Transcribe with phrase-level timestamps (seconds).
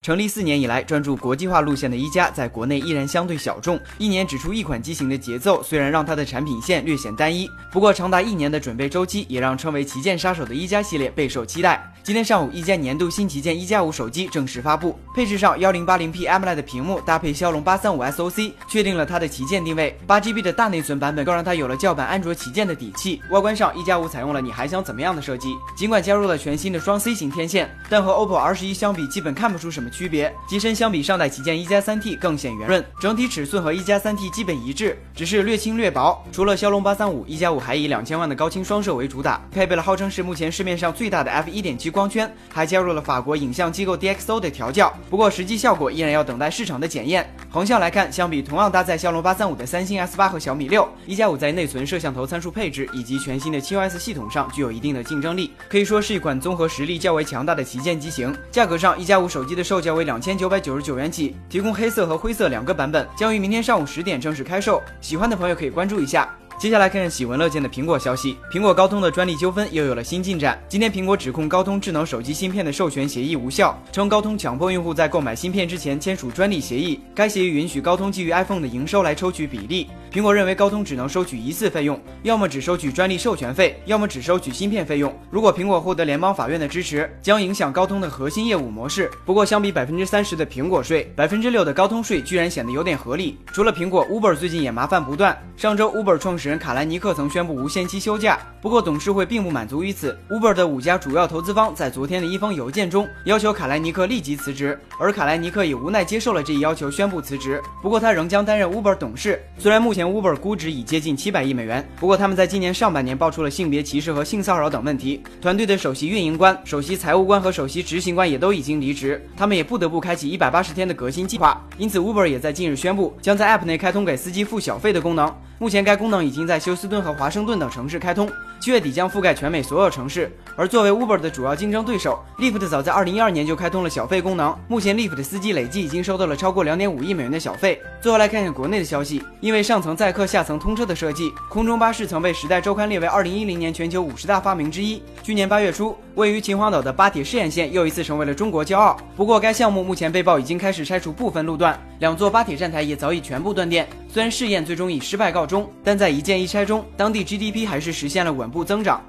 [0.00, 3.78] 成立四年以来，专注国际化路线的一加，在国内依然相对小众。
[3.98, 11.92] 一年只出一款机型的节奏，虽然让它的产品线略显单一，不过长达一年的准备周期，也让称为旗舰杀手的一加系列备受期待。
[12.04, 14.96] 今天上午，一加年度新旗舰一加五手机正式发布。
[15.14, 19.98] 配置上，幺零八零 P AMOLED 屏幕搭配骁龙八三五 SoC，确定了它的旗舰定位。
[20.06, 23.20] 八 GB 的大内存版本更让它有了叫板安卓旗舰的底气。
[23.30, 29.87] 外观上，一加五采用了你还想怎么样的设计，尽管加入了全新的双 C 型天线，但和 OPPO R 十一相比，基本看不出什么。
[29.90, 36.24] 区别机身相比上代旗舰一加三 T 更显圆润，整体尺寸和一加三 T 基本一致，只是略轻略薄。
[36.32, 44.92] 除了骁龙八三五，一加五还以两千万的高清双摄为主打，配备了号称是目前市面上最大的 f 一点七光圈，还加入了法国影像机构 DxO 的调教。
[45.10, 47.28] 不过实际效果依然要等待市场的检验。
[47.50, 58.34] 横向来看，相比同样搭载骁龙八三五的三星 S 八和小米六，一加五在内存、摄像头参数配置以及全新的七 OS 系统上具有一定的竞争力，可以说是一款综合实力较为强大的旗舰机型。
[58.50, 64.82] 价格上，一加五手机的售售价为两千九百九十九元起，提供黑色和灰色两个版本，将于明天上午十点正式开售。
[65.00, 66.28] 喜欢的朋友可以关注一下。
[66.58, 70.60] 接下来看看喜闻乐见的苹果消息，苹果高通的专利纠纷又有了新进展。
[70.68, 76.98] 今天，苹果指控高通智能手机芯片的授权协议无效，称高通强迫用户在购买芯片之前签署专利协议。
[77.14, 79.86] 该协议允许高通基于 iPhone 的营收来抽取比例。
[80.12, 85.16] 苹果认为高通只能收取一次费用，要么只收取专利授权费，要么只收取芯片费用。
[85.30, 89.08] 如果苹果获得联邦法院的支持，将影响高通的核心业务模式。
[89.24, 93.38] 不过，相比百分之三十的苹果税，百分之六的高通税居然显得有点合理。
[93.52, 95.36] 除了苹果，Uber 最近也麻烦不断。
[95.56, 97.28] 上周，Uber 创始人卡兰尼克曾。
[97.28, 100.18] 宣布无限期休假，不过董事会并不满足于此。
[100.30, 107.62] Uber 的五家主要投资方在昨天的一封邮件中要求卡莱尼克立即辞职，而卡莱尼克也无奈接受了这一要求，宣布辞职。
[107.82, 109.40] 不过他仍将担任 Uber 董事。
[109.58, 115.20] 虽然目前前 Uber 估值已接近七百亿美元，不过他们在今年上半年爆出了性别歧视和性骚扰等问题。
[115.40, 121.60] 团队的首席运营官、首席财务官和首席执行官也都已经离职，他们也不得不开启一百八十天的革新计划。
[121.78, 125.34] 因此，Uber 也在近日宣布将在 App 内开通给司机付小费的功能。
[125.60, 128.30] 目前该功能已经在休斯顿和华盛顿等城市开通，
[128.60, 130.30] 七月底将覆盖全美所有城市。
[130.54, 134.56] 而作为 Uber 的主要竞争对手，Lyft 早在二零一二年就开通了小费功能。
[134.68, 137.82] 目前 Lyft 的司机累计已经收到了超过两点五亿美元的小费。
[138.00, 145.02] 最后来看看国内的消息，因为上层载客、下层通车的设计，空中巴士曾被《时代周刊》列为二零一零年全球五十大发明之一。
[145.22, 148.96] 去年八月初，位于秦皇岛的巴铁试验线又一次成为了中国骄傲。
[149.16, 153.88] 不过该项目目前被曝已经开始拆除部分路段，两座巴铁站台也早已全部断电。
[154.08, 159.02] 虽然试验最终以失败告终，但在一建一拆中，当地 GDP 还是实现了稳步增长。